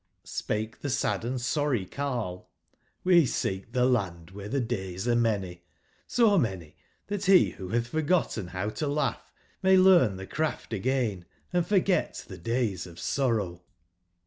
Spake 0.25 0.79
the 0.79 0.89
sad 0.89 1.39
& 1.41 1.41
sorry 1.41 1.85
carle: 1.85 2.49
''Qle 3.05 3.27
seek 3.27 3.71
the 3.71 3.85
Land 3.85 4.31
where 4.31 4.49
the 4.49 4.59
days 4.59 5.07
are 5.07 5.15
many: 5.15 5.61
so 6.07 6.39
many 6.39 6.75
that 7.05 7.25
he 7.25 7.51
who 7.51 7.69
hath 7.69 7.89
forgotten 7.89 8.47
how 8.47 8.69
to 8.71 8.87
laugh, 8.87 9.31
may 9.61 9.77
learn 9.77 10.15
the 10.15 10.25
craft 10.25 10.73
again, 10.73 11.25
and 11.53 11.67
forget 11.67 12.25
the 12.27 12.39
days 12.39 12.87
of 12.87 12.97
Sorrow." 12.99 13.61